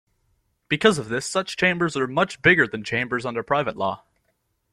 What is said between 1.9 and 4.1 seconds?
are much bigger than chambers under private law.